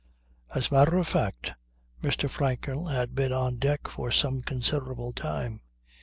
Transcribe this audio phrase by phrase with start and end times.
[0.55, 1.51] As a matter of fact
[2.01, 2.27] Mr.
[2.27, 5.61] Franklin had been on deck for some considerable time.